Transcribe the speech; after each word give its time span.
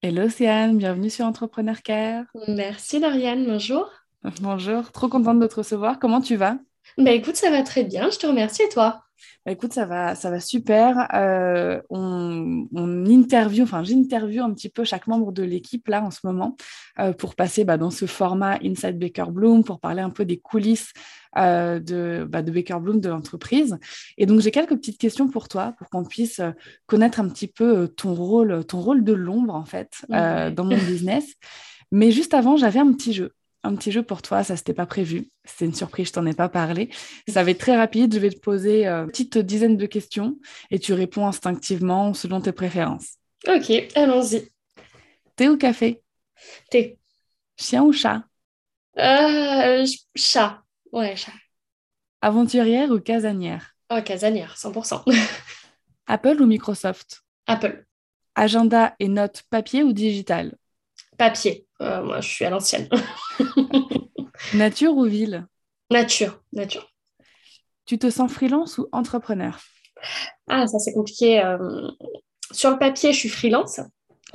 Hello 0.00 0.22
Océane, 0.26 0.78
bienvenue 0.78 1.10
sur 1.10 1.24
Entrepreneur 1.24 1.82
Care. 1.82 2.24
Merci 2.46 3.00
Lauriane, 3.00 3.44
bonjour. 3.44 3.90
Bonjour, 4.40 4.92
trop 4.92 5.08
contente 5.08 5.40
de 5.40 5.46
te 5.48 5.56
recevoir. 5.56 5.98
Comment 5.98 6.20
tu 6.20 6.36
vas? 6.36 6.56
Bah 6.98 7.12
écoute, 7.12 7.36
ça 7.36 7.50
va 7.50 7.62
très 7.62 7.82
bien, 7.84 8.10
je 8.10 8.18
te 8.18 8.26
remercie 8.26 8.62
et 8.62 8.68
toi? 8.68 9.07
Bah, 9.44 9.52
écoute, 9.52 9.72
ça 9.72 9.86
va, 9.86 10.14
ça 10.14 10.30
va 10.30 10.40
super. 10.40 11.08
Euh, 11.14 11.80
on, 11.90 12.66
interview, 13.06 13.64
enfin 13.64 13.82
j'interview 13.82 14.42
un 14.42 14.52
petit 14.52 14.68
peu 14.68 14.84
chaque 14.84 15.06
membre 15.06 15.32
de 15.32 15.42
l'équipe 15.42 15.86
là 15.88 16.02
en 16.02 16.10
ce 16.10 16.20
moment 16.24 16.56
euh, 16.98 17.12
pour 17.12 17.34
passer 17.34 17.64
bah, 17.64 17.76
dans 17.76 17.90
ce 17.90 18.06
format 18.06 18.58
Inside 18.62 18.98
Baker 18.98 19.30
Bloom 19.30 19.64
pour 19.64 19.80
parler 19.80 20.02
un 20.02 20.10
peu 20.10 20.24
des 20.24 20.38
coulisses 20.38 20.92
euh, 21.36 21.78
de, 21.80 22.26
bah, 22.28 22.42
de 22.42 22.50
Baker 22.50 22.78
Bloom, 22.80 23.00
de 23.00 23.08
l'entreprise. 23.08 23.78
Et 24.18 24.26
donc 24.26 24.40
j'ai 24.40 24.50
quelques 24.50 24.76
petites 24.76 24.98
questions 24.98 25.28
pour 25.28 25.48
toi 25.48 25.74
pour 25.78 25.88
qu'on 25.88 26.04
puisse 26.04 26.40
connaître 26.86 27.20
un 27.20 27.28
petit 27.28 27.48
peu 27.48 27.88
ton 27.88 28.14
rôle, 28.14 28.64
ton 28.64 28.80
rôle 28.80 29.04
de 29.04 29.12
l'ombre 29.12 29.54
en 29.54 29.64
fait 29.64 30.04
dans 30.08 30.64
mon 30.64 30.76
business. 30.76 31.34
Mais 31.90 32.10
juste 32.10 32.34
avant, 32.34 32.56
j'avais 32.56 32.80
un 32.80 32.92
petit 32.92 33.14
jeu 33.14 33.32
un 33.64 33.74
petit 33.74 33.92
jeu 33.92 34.02
pour 34.02 34.22
toi, 34.22 34.44
ça 34.44 34.56
s'était 34.56 34.74
pas 34.74 34.86
prévu. 34.86 35.28
C'est 35.44 35.64
une 35.64 35.74
surprise, 35.74 36.08
je 36.08 36.12
t'en 36.12 36.26
ai 36.26 36.34
pas 36.34 36.48
parlé. 36.48 36.90
Ça 37.26 37.42
va 37.42 37.50
être 37.50 37.58
très 37.58 37.76
rapide, 37.76 38.14
je 38.14 38.18
vais 38.20 38.30
te 38.30 38.38
poser 38.40 38.86
euh, 38.86 39.02
une 39.04 39.08
petite 39.10 39.38
dizaine 39.38 39.76
de 39.76 39.86
questions 39.86 40.38
et 40.70 40.78
tu 40.78 40.92
réponds 40.92 41.26
instinctivement 41.26 42.14
selon 42.14 42.40
tes 42.40 42.52
préférences. 42.52 43.16
Ok, 43.46 43.70
allons-y. 43.94 44.48
Thé 45.36 45.48
ou 45.48 45.56
café? 45.56 46.02
Thé. 46.70 46.98
Chien 47.56 47.82
ou 47.82 47.92
chat? 47.92 48.24
Euh, 48.98 49.86
Chat. 50.16 50.62
Ouais, 50.92 51.14
chat. 51.16 51.32
Aventurière 52.20 52.90
ou 52.90 52.98
casanière? 52.98 53.76
Oh, 53.90 54.00
casanière, 54.04 54.56
100%. 54.56 55.04
Apple 56.06 56.40
ou 56.42 56.46
Microsoft? 56.46 57.22
Apple. 57.46 57.86
Agenda 58.34 58.94
et 58.98 59.08
notes 59.08 59.44
papier 59.50 59.82
ou 59.82 59.92
digital? 59.92 60.56
Papier. 61.16 61.67
Euh, 61.80 62.02
moi, 62.02 62.20
je 62.20 62.28
suis 62.28 62.44
à 62.44 62.50
l'ancienne. 62.50 62.88
nature 64.54 64.96
ou 64.96 65.04
ville? 65.04 65.46
Nature, 65.90 66.40
nature. 66.52 66.90
Tu 67.86 67.98
te 67.98 68.10
sens 68.10 68.30
freelance 68.30 68.78
ou 68.78 68.88
entrepreneur? 68.92 69.58
Ah, 70.48 70.66
ça 70.66 70.78
c'est 70.78 70.92
compliqué. 70.92 71.42
Euh, 71.42 71.88
sur 72.50 72.70
le 72.70 72.78
papier, 72.78 73.12
je 73.12 73.18
suis 73.18 73.28
freelance, 73.28 73.80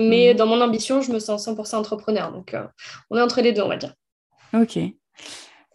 mais 0.00 0.30
mhm. 0.30 0.36
dans 0.36 0.46
mon 0.46 0.60
ambition, 0.60 1.00
je 1.00 1.12
me 1.12 1.18
sens 1.18 1.46
100% 1.46 1.76
entrepreneur. 1.76 2.32
Donc, 2.32 2.54
euh, 2.54 2.66
on 3.10 3.16
est 3.16 3.22
entre 3.22 3.40
les 3.40 3.52
deux, 3.52 3.62
on 3.62 3.68
va 3.68 3.76
dire. 3.76 3.94
Ok. 4.52 4.78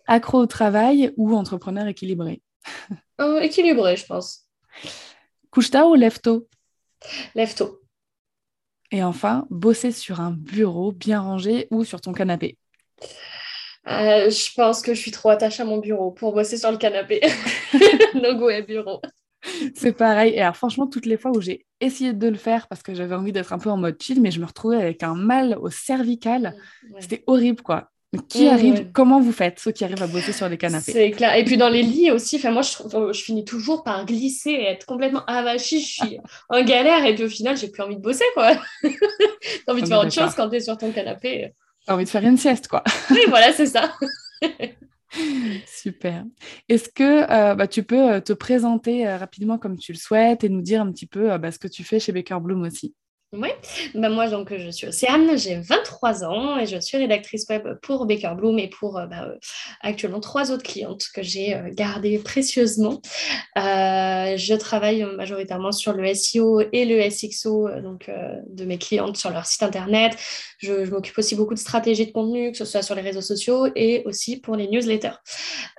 Accro 0.08 0.40
au 0.40 0.46
travail 0.48 1.14
ou 1.18 1.36
entrepreneur 1.36 1.88
équilibré? 1.88 2.42
Équilibré, 3.42 3.96
je 3.96 4.06
pense. 4.06 4.48
Couche-tard 5.52 5.88
ou 5.88 5.96
lève-tôt? 5.96 6.48
Lève-tôt. 7.36 7.79
Et 8.92 9.04
enfin, 9.04 9.46
bosser 9.50 9.92
sur 9.92 10.20
un 10.20 10.32
bureau 10.32 10.92
bien 10.92 11.22
rangé 11.22 11.68
ou 11.72 11.84
sur 11.84 12.02
ton 12.02 12.12
canapé. 12.12 12.58
Euh, 13.88 14.30
je 14.30 14.54
pense 14.56 14.82
que 14.82 14.94
je 14.94 15.00
suis 15.00 15.12
trop 15.12 15.30
attachée 15.30 15.62
à 15.62 15.66
mon 15.66 15.78
bureau 15.78 16.12
pour 16.12 16.34
bosser 16.34 16.58
sur 16.58 16.72
le 16.72 16.78
canapé. 16.78 17.22
go 18.38 18.50
et 18.50 18.62
bureau. 18.62 19.02
C'est 19.76 19.94
pareil. 19.94 20.34
Et 20.34 20.42
alors, 20.42 20.56
franchement, 20.56 20.88
toutes 20.88 21.06
les 21.06 21.18
fois 21.18 21.32
où 21.32 21.42
j'ai 21.42 21.66
essayé 21.80 22.14
de 22.14 22.28
le 22.28 22.36
faire 22.36 22.68
parce 22.68 22.84
que 22.84 22.94
j'avais 22.94 23.16
envie 23.16 23.32
d'être 23.32 23.54
un 23.54 23.58
peu 23.58 23.70
en 23.70 23.78
mode 23.78 24.02
chill, 24.02 24.22
mais 24.22 24.32
je 24.32 24.40
me 24.40 24.46
retrouvais 24.46 24.78
avec 24.78 25.02
un 25.04 25.16
mal 25.16 25.58
au 25.62 25.70
cervical. 25.70 26.56
C'était 27.00 27.24
horrible, 27.28 27.62
quoi 27.62 27.92
qui 28.28 28.48
arrive 28.48 28.92
Comment 28.92 29.20
vous 29.20 29.32
faites, 29.32 29.60
ceux 29.60 29.72
qui 29.72 29.84
arrivent 29.84 30.02
à 30.02 30.08
bosser 30.08 30.32
sur 30.32 30.50
des 30.50 30.58
canapés? 30.58 30.92
C'est 30.92 31.12
clair. 31.12 31.36
Et 31.36 31.44
puis 31.44 31.58
dans 31.58 31.70
les 31.70 31.84
lits 31.84 32.12
aussi, 32.12 32.42
moi, 32.50 32.62
je, 32.62 33.14
je 33.14 33.22
finis 33.22 33.46
toujours 33.46 33.84
par 33.84 34.06
glisser 34.06 34.52
et 34.52 34.66
être 34.66 34.86
complètement 34.86 35.24
avachie. 35.26 35.82
Je 35.82 35.88
suis 35.88 36.18
en 36.50 36.64
galère 36.64 37.06
et 37.06 37.14
puis 37.16 37.26
au 37.26 37.30
final, 37.30 37.56
j'ai 37.56 37.70
plus 37.70 37.84
envie 37.84 37.96
de 37.96 38.02
bosser, 38.02 38.26
quoi. 38.34 38.56
T'as 38.82 39.72
envie 39.72 39.84
de 39.84 39.88
faire 39.88 40.00
autre 40.00 40.12
chose 40.12 40.34
quand 40.36 40.50
tu 40.50 40.56
es 40.56 40.60
sur 40.60 40.78
ton 40.78 40.92
canapé. 40.92 41.54
T'as 41.86 41.94
envie 41.94 42.06
de 42.06 42.10
faire 42.10 42.24
une 42.24 42.38
sieste, 42.38 42.68
quoi. 42.68 42.84
oui, 43.12 43.22
voilà, 43.28 43.54
c'est 43.54 43.68
ça. 43.68 43.92
Super. 45.68 46.26
Est-ce 46.68 46.90
que 46.90 47.32
euh, 47.32 47.56
bah, 47.56 47.68
tu 47.68 47.84
peux 47.84 48.14
euh, 48.14 48.20
te 48.22 48.34
présenter 48.34 49.08
euh, 49.08 49.18
rapidement 49.18 49.58
comme 49.58 49.78
tu 49.78 49.92
le 49.92 49.98
souhaites 49.98 50.44
et 50.44 50.50
nous 50.50 50.62
dire 50.62 50.82
un 50.82 50.92
petit 50.92 51.08
peu 51.08 51.38
bah, 51.38 51.52
ce 51.52 51.60
que 51.60 51.68
tu 51.68 51.84
fais 51.84 52.00
chez 52.00 52.12
Baker 52.12 52.38
Bloom 52.42 52.62
aussi? 52.64 52.94
Oui, 53.32 53.50
ben 53.94 54.10
moi 54.10 54.28
donc 54.28 54.52
je 54.58 54.72
suis 54.72 54.88
Océane, 54.88 55.38
j'ai 55.38 55.60
23 55.60 56.24
ans 56.24 56.58
et 56.58 56.66
je 56.66 56.80
suis 56.80 56.98
rédactrice 56.98 57.46
web 57.48 57.62
pour 57.84 58.08
Baker 58.08 58.32
Bloom 58.36 58.58
et 58.58 58.70
pour 58.70 58.98
euh, 58.98 59.06
ben, 59.06 59.24
euh, 59.24 59.36
actuellement 59.82 60.20
trois 60.20 60.52
autres 60.52 60.64
clientes 60.64 61.04
que 61.14 61.22
j'ai 61.22 61.54
euh, 61.54 61.70
gardées 61.72 62.18
précieusement. 62.18 63.00
je 63.56 64.56
travaille 64.56 65.06
majoritairement 65.16 65.72
sur 65.72 65.94
le 65.94 66.12
SEO 66.12 66.62
et 66.74 66.86
le 66.86 67.08
SXO 67.08 67.70
donc, 67.84 68.10
de 68.48 68.66
mes 68.66 68.80
clientes 68.80 69.18
sur 69.18 69.30
leur 69.30 69.46
site 69.46 69.62
internet. 69.62 70.18
Je, 70.58 70.86
je 70.86 70.90
m'occupe 70.90 71.18
aussi 71.18 71.36
beaucoup 71.36 71.54
de 71.54 71.60
stratégie 71.60 72.08
de 72.08 72.12
contenu, 72.12 72.52
que 72.52 72.58
ce 72.58 72.66
soit 72.66 72.82
sur 72.82 72.96
les 72.96 73.04
réseaux 73.04 73.22
sociaux 73.22 73.68
et 73.76 74.02
aussi 74.06 74.38
pour 74.38 74.56
les 74.56 74.68
newsletters. 74.68 75.20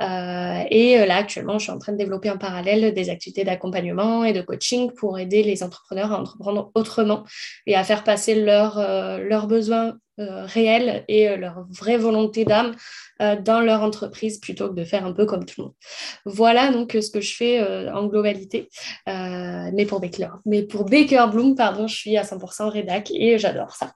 et 0.00 1.04
là 1.04 1.16
actuellement, 1.16 1.58
je 1.58 1.64
suis 1.64 1.72
en 1.72 1.78
train 1.78 1.92
de 1.92 1.98
développer 1.98 2.30
en 2.30 2.38
parallèle 2.38 2.94
des 2.94 3.10
activités 3.10 3.42
d'accompagnement 3.42 4.24
et 4.24 4.32
de 4.32 4.40
coaching 4.40 4.92
pour 4.92 5.18
aider 5.18 5.42
les 5.42 5.64
entrepreneurs 5.64 6.12
à 6.12 6.20
entreprendre 6.20 6.70
autrement 6.74 7.24
et 7.66 7.76
à 7.76 7.84
faire 7.84 8.04
passer 8.04 8.36
euh, 8.36 9.18
leurs 9.18 9.46
besoins 9.46 9.98
euh, 10.18 10.44
réels 10.44 11.04
et 11.08 11.28
euh, 11.28 11.36
leur 11.36 11.66
vraie 11.70 11.96
volonté 11.96 12.44
d'âme 12.44 12.74
dans 13.44 13.60
leur 13.60 13.82
entreprise 13.82 14.38
plutôt 14.38 14.70
que 14.70 14.74
de 14.74 14.84
faire 14.84 15.04
un 15.04 15.12
peu 15.12 15.26
comme 15.26 15.44
tout 15.44 15.60
le 15.60 15.64
monde. 15.64 15.74
Voilà 16.24 16.72
donc 16.72 16.96
ce 16.98 17.10
que 17.10 17.20
je 17.20 17.36
fais 17.36 17.62
en 17.90 18.06
globalité, 18.06 18.70
mais 19.06 19.84
pour 19.86 20.00
Baker, 20.00 20.30
mais 20.46 20.62
pour 20.62 20.86
Baker 20.86 21.26
Bloom, 21.30 21.54
pardon, 21.54 21.86
je 21.86 21.94
suis 21.94 22.16
à 22.16 22.22
100% 22.22 22.70
rédac 22.70 23.10
et 23.10 23.36
j'adore 23.36 23.76
ça. 23.76 23.92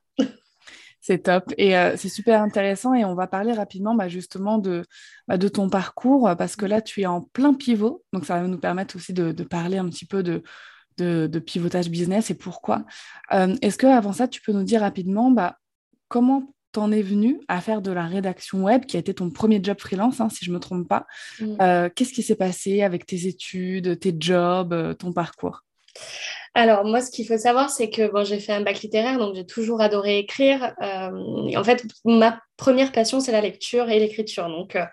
C'est 1.00 1.22
top 1.22 1.54
et 1.56 1.72
c'est 1.97 2.10
super 2.10 2.43
intéressant 2.43 2.93
et 2.93 3.06
on 3.06 3.15
va 3.15 3.27
parler 3.27 3.54
rapidement 3.54 3.94
bah, 3.94 4.09
justement 4.09 4.59
de, 4.59 4.84
bah, 5.27 5.38
de 5.38 5.49
ton 5.49 5.71
parcours 5.71 6.31
parce 6.37 6.54
que 6.54 6.66
là 6.66 6.83
tu 6.83 7.00
es 7.00 7.06
en 7.06 7.22
plein 7.22 7.54
pivot, 7.54 8.04
donc 8.12 8.27
ça 8.27 8.38
va 8.38 8.47
nous 8.47 8.60
permettre 8.60 8.97
aussi 8.97 9.15
de 9.15 9.33
parler 9.43 9.78
un 9.78 9.88
petit 9.88 10.04
peu 10.04 10.22
de, 10.22 10.43
de, 10.99 11.38
pivotage 11.38 11.88
business 11.88 12.31
et 12.31 12.34
pourquoi. 12.34 12.84
Euh, 13.32 13.55
est-ce 13.62 13.78
que 13.78 13.87
avant 13.87 14.12
ça, 14.12 14.28
tu 14.28 14.41
peux 14.41 14.53
nous 14.53 14.62
dire 14.62 14.81
rapidement 14.81 15.31
bah, 15.31 15.59
comment 16.09 16.55
t'en 16.72 16.91
es 16.91 17.03
venu 17.03 17.41
à 17.47 17.60
faire 17.60 17.82
de 17.82 17.93
la 17.93 18.05
rédaction 18.06 18.65
web, 18.65 18.84
qui 18.84 18.97
a 18.97 19.00
été 19.00 19.15
ton 19.15 19.31
premier 19.31 19.60
job 19.62 19.77
freelance, 19.78 20.21
hein, 20.21 20.28
si 20.28 20.44
je 20.44 20.50
ne 20.50 20.56
me 20.56 20.60
trompe 20.60 20.88
pas. 20.88 21.06
Mm. 21.41 21.56
Euh, 21.60 21.88
qu'est-ce 21.94 22.12
qui 22.12 22.22
s'est 22.22 22.34
passé 22.34 22.83
avec 22.83 23.06
tes 23.06 23.27
études, 23.27 23.99
tes 24.00 24.15
jobs, 24.19 24.72
euh, 24.72 24.93
ton 24.94 25.12
parcours? 25.12 25.60
Alors, 26.54 26.84
moi, 26.84 27.00
ce 27.00 27.10
qu'il 27.10 27.27
faut 27.27 27.38
savoir, 27.38 27.71
c'est 27.71 27.91
que 27.91 28.10
bon, 28.10 28.25
j'ai 28.25 28.41
fait 28.41 28.53
un 28.53 28.60
bac 28.60 28.81
littéraire, 28.81 29.19
donc 29.19 29.37
j'ai 29.37 29.47
toujours 29.47 29.81
adoré 29.81 30.19
écrire. 30.19 30.75
en 30.81 31.65
fait, 31.65 31.84
ma 32.04 32.41
première 32.56 32.93
passion, 32.93 33.21
c'est 33.21 33.33
la 33.33 33.41
lecture 33.41 33.88
et 33.91 33.99
l'écriture. 33.99 34.49
Donc, 34.49 34.77
euh, 34.77 34.84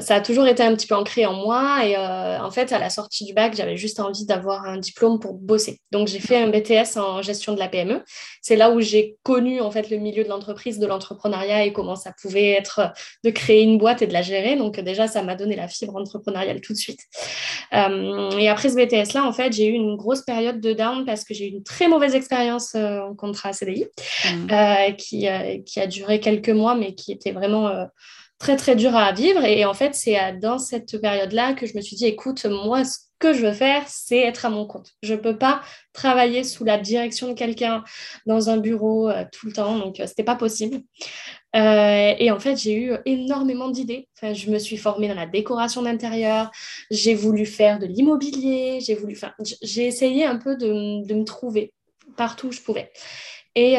ça 0.00 0.16
a 0.16 0.20
toujours 0.20 0.48
été 0.48 0.64
un 0.64 0.74
petit 0.74 0.86
peu 0.86 0.96
ancré 0.96 1.26
en 1.26 1.34
moi. 1.34 1.86
Et 1.86 1.96
euh, 1.96 2.40
en 2.40 2.50
fait, 2.50 2.72
à 2.72 2.78
la 2.78 2.90
sortie 2.90 3.24
du 3.24 3.32
bac, 3.34 3.54
j'avais 3.54 3.76
juste 3.76 4.00
envie 4.00 4.26
d'avoir 4.26 4.64
un 4.64 4.78
diplôme 4.78 5.20
pour 5.20 5.34
bosser. 5.34 5.80
Donc, 5.92 6.08
j'ai 6.08 6.18
fait 6.18 6.36
un 6.36 6.48
BTS 6.48 6.98
en 6.98 7.22
gestion 7.22 7.52
de 7.52 7.60
la 7.60 7.68
PME. 7.68 8.02
C'est 8.42 8.56
là 8.56 8.70
où 8.70 8.80
j'ai 8.80 9.16
connu 9.22 9.60
en 9.60 9.70
fait 9.70 9.90
le 9.90 9.98
milieu 9.98 10.24
de 10.24 10.28
l'entreprise, 10.28 10.78
de 10.80 10.86
l'entrepreneuriat 10.86 11.64
et 11.64 11.72
comment 11.72 11.94
ça 11.94 12.12
pouvait 12.20 12.50
être 12.50 12.92
de 13.22 13.30
créer 13.30 13.62
une 13.62 13.78
boîte 13.78 14.02
et 14.02 14.08
de 14.08 14.12
la 14.12 14.22
gérer. 14.22 14.56
Donc, 14.56 14.80
déjà, 14.80 15.06
ça 15.06 15.22
m'a 15.22 15.36
donné 15.36 15.54
la 15.54 15.68
fibre 15.68 15.94
entrepreneuriale 15.94 16.60
tout 16.60 16.72
de 16.72 16.78
suite. 16.78 17.00
Euh, 17.72 18.30
et 18.38 18.48
après 18.48 18.68
ce 18.68 18.74
BTS-là, 18.74 19.24
en 19.24 19.32
fait, 19.32 19.52
j'ai 19.52 19.66
eu 19.66 19.72
une 19.72 19.96
grosse 19.96 20.22
période 20.22 20.60
de 20.60 20.72
down 20.72 21.04
parce 21.04 21.24
que 21.24 21.32
j'ai 21.32 21.46
eu 21.46 21.50
une 21.50 21.62
très 21.62 21.86
mauvaise 21.86 22.16
expérience 22.16 22.74
en 22.74 23.14
contrat 23.14 23.52
CDI 23.52 23.86
mmh. 24.24 24.96
qui, 24.96 25.28
qui, 25.64 25.80
a 25.80 25.86
duré 25.86 26.18
quelques 26.18 26.48
mois, 26.48 26.74
mais 26.74 26.94
qui 26.94 27.12
était 27.12 27.32
vraiment 27.32 27.86
très 28.38 28.56
très 28.56 28.76
dur 28.76 28.94
à 28.94 29.12
vivre. 29.12 29.44
Et 29.44 29.64
en 29.64 29.74
fait, 29.74 29.94
c'est 29.94 30.38
dans 30.40 30.58
cette 30.58 31.00
période-là 31.00 31.54
que 31.54 31.66
je 31.66 31.76
me 31.76 31.80
suis 31.80 31.96
dit, 31.96 32.06
écoute, 32.06 32.44
moi, 32.46 32.84
ce 32.84 32.98
que 33.18 33.32
je 33.32 33.46
veux 33.46 33.52
faire, 33.52 33.82
c'est 33.86 34.18
être 34.18 34.44
à 34.44 34.50
mon 34.50 34.66
compte. 34.66 34.92
Je 35.02 35.14
ne 35.14 35.18
peux 35.18 35.38
pas 35.38 35.62
travailler 35.92 36.44
sous 36.44 36.64
la 36.64 36.78
direction 36.78 37.28
de 37.28 37.32
quelqu'un 37.32 37.82
dans 38.26 38.50
un 38.50 38.58
bureau 38.58 39.08
euh, 39.08 39.24
tout 39.32 39.46
le 39.46 39.52
temps, 39.52 39.78
donc 39.78 40.00
euh, 40.00 40.06
ce 40.06 40.10
n'était 40.10 40.24
pas 40.24 40.36
possible. 40.36 40.80
Euh, 41.54 42.14
et 42.18 42.30
en 42.30 42.38
fait, 42.38 42.56
j'ai 42.56 42.74
eu 42.74 42.92
énormément 43.06 43.70
d'idées. 43.70 44.08
Enfin, 44.16 44.34
je 44.34 44.50
me 44.50 44.58
suis 44.58 44.76
formée 44.76 45.08
dans 45.08 45.14
la 45.14 45.26
décoration 45.26 45.82
d'intérieur, 45.82 46.50
j'ai 46.90 47.14
voulu 47.14 47.46
faire 47.46 47.78
de 47.78 47.86
l'immobilier, 47.86 48.80
j'ai 48.82 48.94
voulu, 48.94 49.14
enfin, 49.16 49.32
j'ai 49.62 49.86
essayé 49.86 50.26
un 50.26 50.36
peu 50.36 50.56
de, 50.56 51.06
de 51.06 51.14
me 51.14 51.24
trouver 51.24 51.72
partout 52.16 52.48
où 52.48 52.52
je 52.52 52.60
pouvais. 52.60 52.90
Et, 53.58 53.76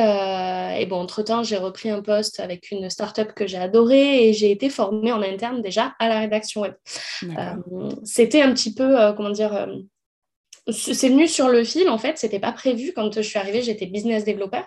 bon, 0.87 0.97
entre-temps, 0.97 1.43
j'ai 1.43 1.57
repris 1.57 1.89
un 1.91 2.01
poste 2.01 2.39
avec 2.39 2.71
une 2.71 2.89
startup 2.89 3.33
que 3.33 3.45
j'ai 3.45 3.57
adorée 3.57 4.27
et 4.27 4.33
j'ai 4.33 4.51
été 4.51 4.69
formée 4.69 5.11
en 5.11 5.21
interne 5.21 5.61
déjà 5.61 5.95
à 5.99 6.09
la 6.09 6.19
rédaction 6.19 6.61
web. 6.61 6.73
C'était 8.03 8.41
un 8.41 8.51
petit 8.53 8.73
peu, 8.73 9.13
comment 9.15 9.29
dire, 9.29 9.67
c'est 10.69 11.09
venu 11.09 11.27
sur 11.27 11.47
le 11.47 11.63
fil 11.63 11.87
en 11.89 11.97
fait, 11.97 12.17
c'était 12.17 12.39
pas 12.39 12.51
prévu. 12.51 12.91
Quand 12.93 13.13
je 13.13 13.21
suis 13.21 13.37
arrivée, 13.37 13.61
j'étais 13.61 13.85
business 13.85 14.25
développeur. 14.25 14.65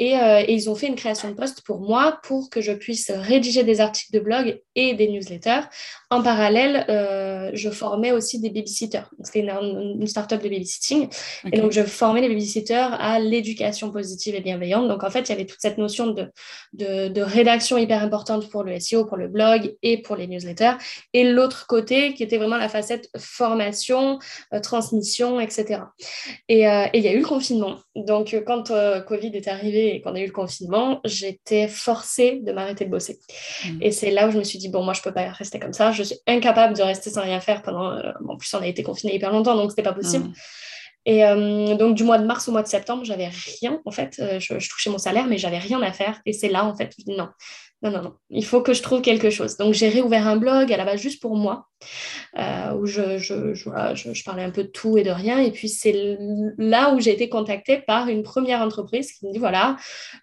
Euh, 0.00 0.44
et, 0.46 0.54
ils 0.54 0.70
ont 0.70 0.74
fait 0.74 0.86
une 0.86 0.94
création 0.94 1.28
de 1.28 1.34
poste 1.34 1.62
pour 1.62 1.80
moi 1.80 2.18
pour 2.22 2.50
que 2.50 2.60
je 2.60 2.72
puisse 2.72 3.10
rédiger 3.10 3.64
des 3.64 3.80
articles 3.80 4.12
de 4.12 4.20
blog 4.20 4.60
et 4.74 4.94
des 4.94 5.08
newsletters. 5.08 5.62
En 6.10 6.22
parallèle, 6.22 6.86
euh, 6.88 7.50
je 7.52 7.68
formais 7.68 8.12
aussi 8.12 8.40
des 8.40 8.50
babysitters. 8.50 9.10
C'était 9.22 9.40
une, 9.40 9.98
une 10.00 10.06
start-up 10.06 10.42
de 10.42 10.48
babysitting. 10.48 11.08
Et 11.52 11.60
donc, 11.60 11.72
je 11.72 11.82
formais 11.82 12.20
les 12.20 12.28
babysitters 12.28 12.94
à 12.98 13.18
l'éducation 13.18 13.90
positive 13.90 14.34
et 14.34 14.40
bienveillante. 14.40 14.88
Donc, 14.88 15.02
en 15.02 15.10
fait, 15.10 15.20
il 15.22 15.30
y 15.30 15.32
avait 15.32 15.46
toute 15.46 15.60
cette 15.60 15.78
notion 15.78 16.06
de, 16.06 16.30
de, 16.72 17.20
rédaction 17.20 17.76
hyper 17.76 18.02
importante 18.02 18.48
pour 18.50 18.62
le 18.62 18.78
SEO, 18.78 19.04
pour 19.04 19.16
le 19.16 19.28
blog 19.28 19.76
et 19.82 20.00
pour 20.00 20.16
les 20.16 20.26
newsletters. 20.26 20.74
Et 21.12 21.24
l'autre 21.24 21.66
côté, 21.66 22.14
qui 22.14 22.22
était 22.22 22.38
vraiment 22.38 22.56
la 22.56 22.68
facette 22.68 23.10
formation, 23.18 24.18
euh, 24.54 24.60
transmission, 24.60 25.40
etc. 25.40 25.82
Et, 26.48 26.60
et 26.60 26.90
il 26.94 27.02
y 27.02 27.08
a 27.08 27.12
eu 27.12 27.20
le 27.20 27.26
confinement. 27.26 27.76
Donc, 27.96 28.36
quand 28.46 28.72
Covid 29.06 29.32
est 29.34 29.48
arrivé, 29.48 29.87
et 29.94 30.00
qu'on 30.00 30.14
a 30.14 30.20
eu 30.20 30.26
le 30.26 30.32
confinement, 30.32 31.00
j'étais 31.04 31.68
forcée 31.68 32.40
de 32.42 32.52
m'arrêter 32.52 32.84
de 32.84 32.90
bosser. 32.90 33.18
Mm. 33.64 33.78
Et 33.82 33.92
c'est 33.92 34.10
là 34.10 34.28
où 34.28 34.30
je 34.30 34.38
me 34.38 34.44
suis 34.44 34.58
dit, 34.58 34.68
bon, 34.68 34.82
moi, 34.82 34.94
je 34.94 35.02
peux 35.02 35.12
pas 35.12 35.30
rester 35.30 35.58
comme 35.58 35.72
ça. 35.72 35.92
Je 35.92 36.02
suis 36.02 36.18
incapable 36.26 36.76
de 36.76 36.82
rester 36.82 37.10
sans 37.10 37.22
rien 37.22 37.40
faire 37.40 37.62
pendant. 37.62 37.92
Euh, 37.92 38.12
en 38.28 38.36
plus, 38.36 38.52
on 38.54 38.60
a 38.60 38.66
été 38.66 38.82
confiné 38.82 39.14
hyper 39.14 39.32
longtemps, 39.32 39.56
donc 39.56 39.70
c'était 39.70 39.82
pas 39.82 39.92
possible. 39.92 40.28
Mm. 40.28 40.32
Et 41.06 41.24
euh, 41.24 41.74
donc, 41.74 41.94
du 41.96 42.04
mois 42.04 42.18
de 42.18 42.26
mars 42.26 42.48
au 42.48 42.52
mois 42.52 42.62
de 42.62 42.68
septembre, 42.68 43.04
j'avais 43.04 43.28
rien, 43.60 43.80
en 43.84 43.90
fait. 43.90 44.16
Euh, 44.20 44.38
je, 44.40 44.58
je, 44.58 44.68
touchais 44.68 44.90
mon 44.90 44.98
salaire, 44.98 45.26
mais 45.26 45.38
j'avais 45.38 45.58
rien 45.58 45.80
à 45.82 45.92
faire. 45.92 46.20
Et 46.26 46.32
c'est 46.32 46.48
là, 46.48 46.64
en 46.64 46.76
fait, 46.76 46.94
je 46.98 47.04
dis 47.04 47.16
non, 47.16 47.28
non, 47.80 47.92
non, 47.92 48.02
non, 48.02 48.14
il 48.30 48.44
faut 48.44 48.60
que 48.60 48.74
je 48.74 48.82
trouve 48.82 49.02
quelque 49.02 49.30
chose. 49.30 49.56
Donc, 49.56 49.72
j'ai 49.72 49.88
réouvert 49.88 50.26
un 50.26 50.36
blog 50.36 50.72
à 50.72 50.76
la 50.76 50.84
base 50.84 51.00
juste 51.00 51.22
pour 51.22 51.36
moi, 51.36 51.68
euh, 52.36 52.72
où 52.74 52.86
je, 52.86 53.18
je, 53.18 53.54
je, 53.54 54.24
parlais 54.24 54.42
un 54.42 54.50
peu 54.50 54.64
de 54.64 54.68
tout 54.68 54.98
et 54.98 55.04
de 55.04 55.10
rien. 55.10 55.38
Et 55.38 55.52
puis, 55.52 55.68
c'est 55.68 56.18
là 56.58 56.92
où 56.92 56.98
j'ai 56.98 57.12
été 57.12 57.28
contactée 57.28 57.78
par 57.78 58.08
une 58.08 58.24
première 58.24 58.62
entreprise 58.62 59.12
qui 59.12 59.28
me 59.28 59.32
dit, 59.32 59.38
voilà, 59.38 59.76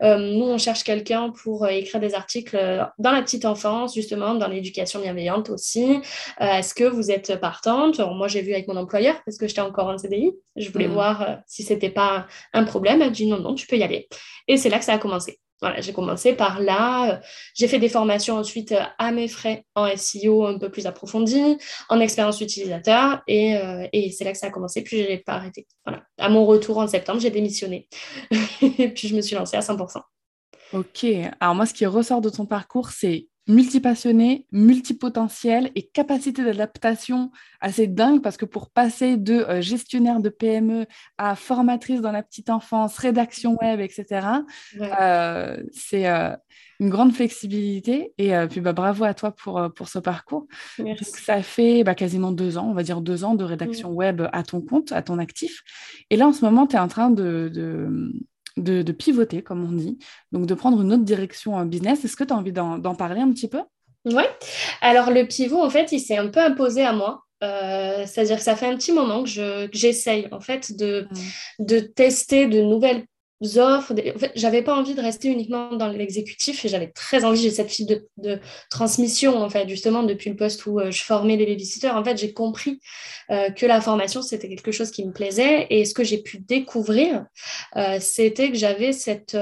euh, 0.04 0.18
nous, 0.18 0.44
on 0.44 0.57
cherche 0.57 0.84
quelqu'un 0.84 1.30
pour 1.30 1.63
euh, 1.63 1.69
écrire 1.69 2.02
des 2.02 2.13
articles 2.13 2.57
dans 3.00 3.12
la 3.12 3.22
petite 3.22 3.46
enfance, 3.46 3.96
justement, 3.96 4.36
dans 4.36 4.50
l'éducation 4.50 5.00
bienveillante 5.00 5.50
aussi. 5.50 6.01
Est-ce 6.42 6.74
que 6.74 6.84
vous 6.84 7.10
êtes 7.10 7.40
partante? 7.40 8.00
Moi, 8.00 8.28
j'ai 8.28 8.42
vu 8.42 8.51
avec 8.51 8.68
mon 8.68 8.75
employeur, 8.75 9.16
parce 9.25 9.38
que 9.38 9.48
j'étais 9.48 9.62
encore 9.62 9.88
en 9.88 9.98
CDI. 9.98 10.34
Je 10.58 10.69
voulais 10.72 10.90
mmh. 10.90 10.94
voir 10.94 11.38
si 11.48 11.63
ce 11.63 11.72
n'était 11.72 11.90
pas 11.90 12.28
un 12.51 12.66
problème. 12.66 13.01
Elle 13.01 13.12
dit, 13.12 13.28
non, 13.28 13.40
non, 13.40 13.56
tu 13.56 13.66
peux 13.66 13.78
y 13.78 13.84
aller. 13.84 14.10
Et 14.50 14.58
c'est 14.58 14.69
là 14.69 14.78
que 14.78 14.86
ça 14.86 14.94
a 14.94 14.98
commencé. 14.98 15.40
Voilà, 15.62 15.80
j'ai 15.81 15.94
commencé 15.94 16.34
par 16.34 16.60
là. 16.60 17.22
J'ai 17.54 17.68
fait 17.68 17.80
des 17.80 17.90
formations 17.90 18.36
ensuite 18.36 18.74
euh, 18.74 18.84
à 18.98 19.12
mes 19.12 19.28
frais 19.28 19.66
en 19.75 19.88
SEO 19.96 20.46
un 20.46 20.57
peu 20.57 20.69
plus 20.69 20.86
approfondies, 20.86 21.57
en 21.90 22.00
expérience 22.00 22.42
utilisateur. 22.42 23.22
Euh, 23.30 23.88
et, 23.94 24.12
c'est 24.12 24.25
là 24.25 24.31
que 24.34 24.38
ça 24.38 24.48
a 24.48 24.52
commencé. 24.52 24.84
Puis 24.84 25.04
je 25.04 25.07
n'ai 25.07 25.18
pas 25.19 25.34
arrêté. 25.34 25.66
Voilà. 25.86 26.04
À 26.18 26.30
mon 26.30 26.46
retour 26.46 26.78
en 26.78 26.88
septembre, 26.88 27.22
j'ai 27.22 27.30
démissionné. 27.30 27.88
et 28.62 28.90
puis 28.90 29.07
je 29.07 29.16
me 29.16 29.22
suis 29.22 29.36
lancée 29.36 29.57
à 29.57 29.62
100%. 29.62 30.02
Ok. 30.74 31.06
Alors 31.40 31.56
moi, 31.56 31.66
ce 31.66 31.74
qui 31.74 31.86
ressort 31.86 32.22
de 32.22 32.30
ton 32.30 32.46
parcours, 32.46 32.90
c'est 32.90 33.28
multipassionné, 33.48 34.48
multipotentiel 34.52 35.72
et 35.76 35.88
capacité 35.88 36.44
d'adaptation 36.44 37.32
assez 37.62 37.88
dingue 37.88 38.22
parce 38.22 38.38
que 38.38 38.46
pour 38.46 38.70
passer 38.70 39.18
de 39.18 39.34
euh, 39.34 39.62
gestionnaire 39.62 40.20
de 40.20 40.30
PME 40.30 40.86
à 41.18 41.36
formatrice 41.36 42.02
dans 42.02 42.12
la 42.12 42.24
petite 42.24 42.50
enfance, 42.50 42.98
rédaction 42.98 43.58
web, 43.62 43.80
etc., 43.80 44.28
euh, 44.82 45.58
c'est 45.72 46.08
euh, 46.08 46.36
une 46.80 46.90
grande 46.90 47.14
flexibilité. 47.14 48.14
Et 48.18 48.34
puis 48.50 48.62
bah, 48.62 48.74
bravo 48.74 49.04
à 49.04 49.14
toi 49.14 49.32
pour, 49.32 49.62
pour 49.76 49.88
ce 49.88 50.00
parcours. 50.00 50.48
ça 51.02 51.42
fait 51.42 51.84
bah, 51.84 51.96
quasiment 51.96 52.32
deux 52.32 52.58
ans, 52.58 52.68
on 52.70 52.74
va 52.74 52.84
dire 52.84 53.02
deux 53.02 53.24
ans 53.24 53.36
de 53.36 53.44
rédaction 53.44 53.92
web 53.92 54.24
à 54.34 54.44
ton 54.44 54.62
compte, 54.62 54.92
à 54.92 55.02
ton 55.02 55.20
actif. 55.20 55.64
Et 56.10 56.18
là, 56.18 56.28
en 56.28 56.34
ce 56.34 56.44
moment, 56.44 56.68
tu 56.68 56.76
es 56.76 56.80
en 56.80 56.88
train 56.88 57.10
de 57.10 57.50
de, 57.54 58.12
pivoter, 58.92 59.42
comme 59.42 59.63
on 59.63 59.72
dit, 59.72 59.98
donc 60.31 60.46
de 60.46 60.54
prendre 60.54 60.81
une 60.81 60.94
autre 60.94 61.04
direction 61.04 61.56
en 61.56 61.66
business. 61.66 62.06
Est-ce 62.06 62.16
que 62.16 62.24
tu 62.24 62.34
as 62.34 62.38
envie 62.38 62.54
d'en 62.54 62.96
parler 62.96 63.22
un 63.22 63.31
petit 63.31 63.48
peu? 63.48 63.62
Oui. 64.06 64.24
Alors, 64.81 65.12
le 65.12 65.28
pivot, 65.28 65.62
en 65.62 65.69
fait, 65.69 65.92
il 65.92 66.00
s'est 66.00 66.18
un 66.18 66.28
peu 66.28 66.40
imposé 66.40 66.84
à 66.84 66.94
moi. 66.94 67.22
Euh, 67.44 68.06
c'est-à-dire 68.07 68.38
que 68.38 68.44
ça 68.44 68.56
fait 68.56 68.68
un 68.68 68.75
petit 68.75 68.94
moment 68.94 69.24
que 69.24 69.69
j'essaye 69.74 70.28
en 70.31 70.40
fait 70.40 70.75
de, 70.75 71.07
mmh. 71.12 71.66
de 71.66 71.80
tester 71.80 72.48
de 72.48 72.62
nouvelles 72.62 73.04
offres. 73.58 73.94
J'avais 74.36 74.62
pas 74.62 74.76
envie 74.76 74.96
de 74.96 75.02
rester 75.02 75.30
uniquement 75.30 75.76
dans 75.76 75.88
l'exécutif 75.88 76.66
et 76.66 76.68
j'avais 76.68 76.88
très 76.88 77.24
envie, 77.24 77.42
j'ai 77.42 77.52
cette 77.52 77.72
fibre 77.72 77.94
de, 78.18 78.40
transmission, 78.70 79.38
en 79.38 79.50
fait, 79.50 79.68
justement, 79.70 80.04
depuis 80.04 80.30
le 80.30 80.36
poste 80.36 80.66
où 80.66 80.80
euh, 80.80 80.92
je 80.92 81.04
formais 81.04 81.36
les 81.38 81.46
babysitters. 81.46 81.96
En 81.96 82.04
fait, 82.04 82.18
j'ai 82.18 82.34
compris 82.34 82.80
euh, 83.32 83.50
que 83.50 83.66
la 83.66 83.82
formation, 83.82 84.22
c'était 84.22 84.50
quelque 84.50 84.72
chose 84.72 84.92
qui 84.92 85.06
me 85.06 85.14
plaisait 85.14 85.68
et 85.70 85.86
ce 85.86 85.94
que 85.94 86.04
j'ai 86.04 86.20
pu 86.20 86.40
découvrir, 86.40 87.26
euh, 87.76 87.98
c'était 88.00 88.52
que 88.52 88.58
j'avais 88.58 88.92
cette, 88.92 89.38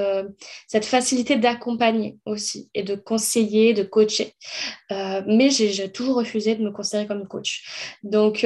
cette 0.68 0.86
facilité 0.86 1.36
d'accompagner 1.36 2.18
aussi 2.26 2.70
et 2.74 2.84
de 2.84 2.96
conseiller, 2.96 3.74
de 3.74 3.84
coacher. 3.84 4.34
mais 4.90 5.50
j'ai 5.50 5.92
toujours 5.92 6.18
refusé 6.18 6.56
de 6.56 6.64
me 6.64 6.72
considérer 6.72 7.08
comme 7.08 7.28
coach. 7.28 7.64
Donc, 8.04 8.46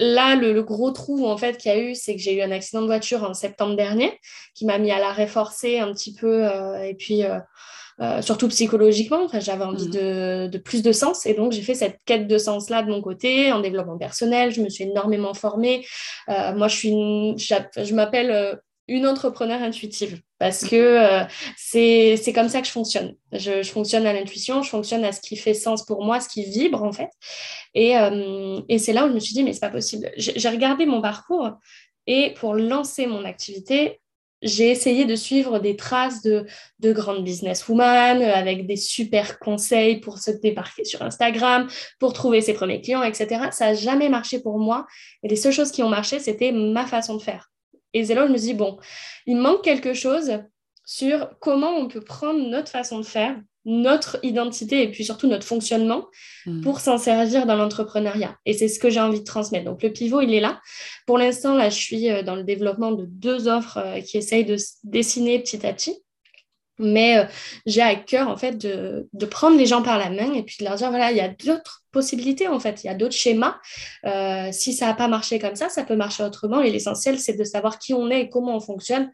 Là, 0.00 0.34
le, 0.34 0.62
gros 0.62 0.90
trou 0.92 1.26
en 1.26 1.36
fait 1.36 1.58
qu'il 1.58 1.70
y 1.70 1.74
a 1.74 1.78
eu, 1.78 1.94
c'est 1.94 2.16
que 2.16 2.22
j'ai 2.22 2.34
eu 2.34 2.40
un 2.40 2.50
accident 2.50 2.80
de 2.80 2.86
voiture 2.86 3.22
en 3.22 3.34
septembre 3.34 3.76
dernier 3.76 4.18
qui 4.54 4.64
m'a 4.64 4.78
mis 4.78 4.90
à 4.90 4.98
l'arrêt 4.98 5.26
forcé 5.26 5.78
un 5.78 5.92
petit 5.92 6.14
peu 6.14 6.48
euh, 6.48 6.82
et 6.82 6.94
puis 6.94 7.22
euh, 7.22 7.38
euh, 8.00 8.22
surtout 8.22 8.48
psychologiquement. 8.48 9.28
j'avais 9.34 9.64
envie 9.64 9.88
mmh. 9.88 10.48
de, 10.48 10.58
plus 10.58 10.82
de 10.82 10.90
sens 10.92 11.26
et 11.26 11.34
donc 11.34 11.52
j'ai 11.52 11.60
fait 11.60 11.74
cette 11.74 11.98
quête 12.06 12.26
de 12.26 12.38
sens 12.38 12.70
là 12.70 12.82
de 12.82 12.90
mon 12.90 13.02
côté 13.02 13.52
en 13.52 13.60
développement 13.60 13.98
personnel. 13.98 14.52
Je 14.52 14.62
me 14.62 14.70
suis 14.70 14.84
énormément 14.84 15.34
formée. 15.34 15.86
moi, 16.28 16.68
je 16.68 16.76
suis, 16.76 17.38
je 17.38 17.94
m'appelle 17.94 18.58
une 18.90 19.06
entrepreneur 19.06 19.62
intuitive 19.62 20.20
parce 20.38 20.64
que 20.66 20.76
euh, 20.76 21.24
c'est 21.56 22.32
comme 22.34 22.48
ça 22.48 22.60
que 22.60 22.66
je 22.66 22.72
fonctionne. 22.72 23.14
Je, 23.32 23.62
fonctionne 23.62 24.04
à 24.04 24.12
l'intuition, 24.12 24.62
je 24.62 24.68
fonctionne 24.68 25.04
à 25.04 25.12
ce 25.12 25.20
qui 25.20 25.36
fait 25.36 25.54
sens 25.54 25.86
pour 25.86 26.04
moi, 26.04 26.20
ce 26.20 26.28
qui 26.28 26.44
vibre 26.44 26.82
en 26.82 26.92
fait. 26.92 27.10
Et, 27.74 27.96
euh, 27.96 28.60
et 28.68 28.78
c'est 28.78 28.92
là 28.92 29.06
où 29.06 29.08
je 29.08 29.14
me 29.14 29.20
suis 29.20 29.32
dit, 29.32 29.44
mais 29.44 29.52
c'est 29.52 29.60
pas 29.60 29.70
possible. 29.70 30.10
J'ai 30.16 30.48
regardé 30.48 30.86
mon 30.86 31.00
parcours 31.00 31.52
et 32.08 32.34
pour 32.34 32.54
lancer 32.54 33.06
mon 33.06 33.24
activité, 33.24 34.00
j'ai 34.42 34.70
essayé 34.70 35.04
de 35.04 35.14
suivre 35.14 35.60
des 35.60 35.76
traces 35.76 36.22
de, 36.22 36.46
de 36.80 36.92
grandes 36.92 37.22
businesswomen 37.22 38.22
avec 38.22 38.66
des 38.66 38.76
super 38.76 39.38
conseils 39.38 40.00
pour 40.00 40.18
se 40.18 40.32
débarquer 40.32 40.84
sur 40.84 41.02
Instagram, 41.02 41.68
pour 42.00 42.12
trouver 42.12 42.40
ses 42.40 42.54
premiers 42.54 42.80
clients, 42.80 43.02
etc. 43.04 43.50
Ça 43.52 43.66
n'a 43.66 43.74
jamais 43.74 44.08
marché 44.08 44.40
pour 44.40 44.58
moi. 44.58 44.86
Et 45.22 45.28
les 45.28 45.36
seules 45.36 45.52
choses 45.52 45.70
qui 45.70 45.82
ont 45.84 45.88
marché, 45.88 46.18
c'était 46.18 46.50
ma 46.50 46.86
façon 46.86 47.16
de 47.16 47.22
faire. 47.22 47.50
Et 47.94 48.04
c'est 48.04 48.14
là 48.14 48.24
où 48.24 48.28
je 48.28 48.32
me 48.32 48.38
dis, 48.38 48.54
bon, 48.54 48.78
il 49.26 49.36
manque 49.36 49.62
quelque 49.62 49.94
chose 49.94 50.38
sur 50.84 51.30
comment 51.40 51.70
on 51.76 51.88
peut 51.88 52.00
prendre 52.00 52.40
notre 52.48 52.68
façon 52.68 52.98
de 52.98 53.04
faire, 53.04 53.36
notre 53.64 54.18
identité 54.22 54.82
et 54.82 54.90
puis 54.90 55.04
surtout 55.04 55.26
notre 55.26 55.46
fonctionnement 55.46 56.06
hmm. 56.46 56.62
pour 56.62 56.80
s'en 56.80 56.98
servir 56.98 57.46
dans 57.46 57.56
l'entrepreneuriat. 57.56 58.36
Et 58.46 58.54
c'est 58.54 58.68
ce 58.68 58.78
que 58.78 58.90
j'ai 58.90 59.00
envie 59.00 59.20
de 59.20 59.24
transmettre. 59.24 59.66
Donc 59.66 59.82
le 59.82 59.92
pivot, 59.92 60.20
il 60.22 60.32
est 60.32 60.40
là. 60.40 60.60
Pour 61.06 61.18
l'instant, 61.18 61.54
là, 61.54 61.68
je 61.68 61.76
suis 61.76 62.10
euh, 62.10 62.22
dans 62.22 62.36
le 62.36 62.42
développement 62.42 62.92
de 62.92 63.04
deux 63.04 63.48
offres 63.48 63.78
euh, 63.78 64.00
qui 64.00 64.16
essayent 64.16 64.46
de 64.46 64.56
se 64.56 64.74
dessiner 64.84 65.38
petit 65.40 65.66
à 65.66 65.72
petit. 65.72 66.02
Mais 66.80 67.18
euh, 67.18 67.24
j'ai 67.66 67.82
à 67.82 67.94
cœur, 67.94 68.28
en 68.28 68.36
fait, 68.36 68.56
de, 68.56 69.26
prendre 69.26 69.56
les 69.56 69.66
gens 69.66 69.82
par 69.82 69.98
la 69.98 70.10
main 70.10 70.32
et 70.32 70.42
puis 70.42 70.56
de 70.60 70.64
leur 70.64 70.74
dire, 70.76 70.90
voilà, 70.90 71.10
il 71.12 71.16
y 71.16 71.20
a 71.20 71.28
d'autres 71.28 71.84
possibilités, 71.92 72.48
en 72.48 72.58
fait. 72.58 72.82
Il 72.82 72.88
y 72.88 72.90
a 72.90 72.94
d'autres 72.94 73.14
schémas. 73.14 73.58
Euh, 74.06 74.48
si 74.52 74.72
ça 74.72 74.86
n'a 74.86 74.94
pas 74.94 75.08
marché 75.08 75.38
comme 75.38 75.56
ça, 75.56 75.68
ça 75.68 75.84
peut 75.84 75.96
marcher 75.96 76.24
autrement. 76.24 76.60
Et 76.62 76.70
l'essentiel, 76.70 77.18
c'est 77.18 77.34
de 77.34 77.44
savoir 77.44 77.78
qui 77.78 77.94
on 77.94 78.10
est 78.10 78.22
et 78.22 78.28
comment 78.28 78.56
on 78.56 78.60
fonctionne 78.60 79.10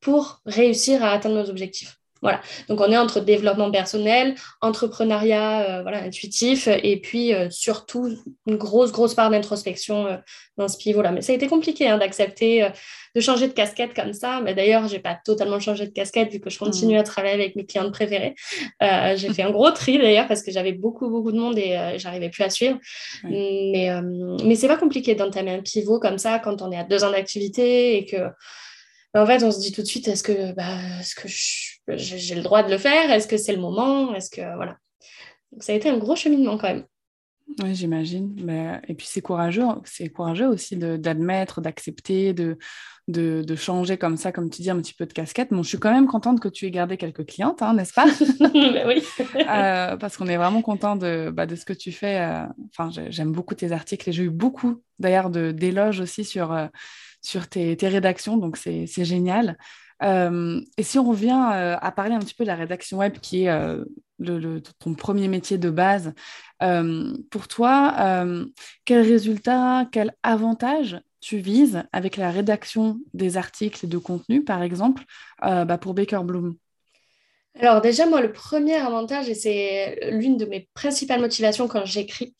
pour 0.00 0.40
réussir 0.46 1.02
à 1.02 1.10
atteindre 1.10 1.42
nos 1.42 1.50
objectifs. 1.50 1.96
Voilà. 2.26 2.40
Donc, 2.68 2.80
on 2.80 2.90
est 2.90 2.96
entre 2.96 3.20
développement 3.20 3.70
personnel, 3.70 4.34
entrepreneuriat 4.60 5.60
euh, 5.60 5.82
voilà, 5.82 6.02
intuitif 6.02 6.66
et 6.66 7.00
puis 7.00 7.32
euh, 7.32 7.48
surtout 7.50 8.10
une 8.48 8.56
grosse, 8.56 8.90
grosse 8.90 9.14
part 9.14 9.30
d'introspection 9.30 10.08
euh, 10.08 10.16
dans 10.56 10.66
ce 10.66 10.76
pivot-là. 10.76 11.12
Mais 11.12 11.20
ça 11.20 11.30
a 11.30 11.36
été 11.36 11.46
compliqué 11.46 11.88
hein, 11.88 11.98
d'accepter 11.98 12.68
de 13.14 13.20
changer 13.20 13.46
de 13.46 13.52
casquette 13.52 13.94
comme 13.94 14.12
ça. 14.12 14.40
Mais 14.42 14.54
d'ailleurs, 14.54 14.88
je 14.88 14.94
n'ai 14.94 14.98
pas 14.98 15.16
totalement 15.24 15.60
changé 15.60 15.86
de 15.86 15.92
casquette 15.92 16.32
vu 16.32 16.40
que 16.40 16.50
je 16.50 16.58
continue 16.58 16.96
mmh. 16.96 16.98
à 16.98 17.02
travailler 17.04 17.34
avec 17.34 17.54
mes 17.54 17.64
clientes 17.64 17.92
préférées. 17.92 18.34
j'ai 18.80 19.32
fait 19.32 19.42
un 19.44 19.52
gros 19.52 19.70
tri 19.70 19.98
d'ailleurs 19.98 20.26
parce 20.26 20.42
que 20.42 20.50
j'avais 20.50 20.72
beaucoup, 20.72 21.08
beaucoup 21.08 21.30
de 21.30 21.38
monde 21.38 21.56
et 21.58 21.94
j'arrivais 21.98 22.30
plus 22.30 22.42
à 22.42 22.50
suivre. 22.50 22.78
Mais, 23.22 23.88
mais 24.44 24.56
c'est 24.56 24.68
pas 24.68 24.78
compliqué 24.78 25.14
d'entamer 25.14 25.52
un 25.52 25.62
pivot 25.62 26.00
comme 26.00 26.18
ça 26.18 26.40
quand 26.40 26.60
on 26.60 26.72
est 26.72 26.78
à 26.78 26.84
deux 26.84 27.04
ans 27.04 27.12
d'activité 27.12 27.98
et 27.98 28.06
que 28.06 28.16
en 29.16 29.26
fait, 29.26 29.42
on 29.42 29.50
se 29.50 29.60
dit 29.60 29.72
tout 29.72 29.82
de 29.82 29.86
suite, 29.86 30.08
est-ce 30.08 30.22
que, 30.22 30.52
bah, 30.52 30.78
est-ce 31.00 31.14
que 31.14 31.28
j'ai 31.96 32.34
le 32.34 32.42
droit 32.42 32.62
de 32.62 32.70
le 32.70 32.78
faire? 32.78 33.10
Est-ce 33.10 33.28
que 33.28 33.36
c'est 33.36 33.54
le 33.54 33.60
moment? 33.60 34.14
Est-ce 34.14 34.30
que 34.30 34.40
voilà. 34.56 34.76
Donc, 35.52 35.62
ça 35.62 35.72
a 35.72 35.76
été 35.76 35.88
un 35.88 35.98
gros 35.98 36.16
cheminement 36.16 36.58
quand 36.58 36.68
même. 36.68 36.84
Oui, 37.62 37.74
j'imagine. 37.74 38.34
Mais... 38.42 38.80
Et 38.88 38.94
puis 38.94 39.06
c'est 39.08 39.20
courageux, 39.20 39.62
c'est 39.84 40.08
courageux 40.08 40.48
aussi 40.48 40.76
d'admettre, 40.76 41.60
d'accepter, 41.60 42.34
de, 42.34 42.58
de, 43.08 43.42
de, 43.46 43.56
changer 43.56 43.96
comme 43.96 44.16
ça, 44.16 44.32
comme 44.32 44.50
tu 44.50 44.62
dis, 44.62 44.70
un 44.70 44.80
petit 44.80 44.94
peu 44.94 45.06
de 45.06 45.12
casquette. 45.12 45.50
Bon, 45.50 45.62
je 45.62 45.68
suis 45.68 45.78
quand 45.78 45.92
même 45.92 46.08
contente 46.08 46.40
que 46.40 46.48
tu 46.48 46.66
aies 46.66 46.70
gardé 46.70 46.96
quelques 46.96 47.24
clientes, 47.24 47.62
hein, 47.62 47.74
n'est-ce 47.74 47.92
pas? 47.92 48.06
Oui. 48.86 49.02
euh, 49.48 49.96
parce 49.96 50.16
qu'on 50.16 50.26
est 50.26 50.36
vraiment 50.36 50.62
content 50.62 50.96
de, 50.96 51.30
bah, 51.30 51.46
de 51.46 51.54
ce 51.54 51.64
que 51.64 51.72
tu 51.72 51.92
fais. 51.92 52.20
Euh, 52.20 52.46
enfin, 52.70 52.90
j'aime 53.10 53.32
beaucoup 53.32 53.54
tes 53.54 53.72
articles 53.72 54.08
et 54.08 54.12
j'ai 54.12 54.24
eu 54.24 54.30
beaucoup 54.30 54.82
d'ailleurs 54.98 55.30
d'éloges 55.30 56.00
aussi 56.00 56.24
sur, 56.24 56.52
euh, 56.52 56.66
sur 57.26 57.48
tes, 57.48 57.76
rédactions, 57.82 58.36
donc 58.36 58.56
c'est 58.56 58.86
génial. 59.04 59.58
Euh, 60.02 60.60
et 60.76 60.82
si 60.82 60.98
on 60.98 61.04
revient 61.04 61.30
à 61.32 61.92
parler 61.92 62.14
un 62.14 62.18
petit 62.18 62.34
peu 62.34 62.44
de 62.44 62.48
la 62.48 62.56
rédaction 62.56 62.98
web, 62.98 63.18
qui 63.18 63.44
est 63.44 63.76
le, 64.18 64.60
ton 64.78 64.94
premier 64.94 65.28
métier 65.28 65.58
de 65.58 65.70
base, 65.70 66.12
pour 67.30 67.48
toi, 67.48 68.24
quel 68.84 69.02
résultat, 69.02 69.86
quel 69.90 70.14
avantage 70.22 71.00
tu 71.26 71.38
vises 71.38 71.82
avec 71.92 72.16
la 72.16 72.30
rédaction 72.30 73.00
des 73.12 73.36
articles 73.36 73.88
de 73.88 73.98
contenu, 73.98 74.44
par 74.44 74.62
exemple, 74.62 75.02
euh, 75.44 75.64
bah 75.64 75.76
pour 75.76 75.92
Baker 75.92 76.20
Bloom? 76.22 76.54
Alors 77.60 77.80
déjà, 77.80 78.06
moi, 78.06 78.20
le 78.20 78.32
premier 78.32 78.74
avantage, 78.74 79.28
et 79.28 79.34
c'est 79.34 80.10
l'une 80.10 80.36
de 80.36 80.44
mes 80.44 80.68
principales 80.74 81.20
motivations 81.20 81.68
quand 81.68 81.84
j'écris, 81.86 82.34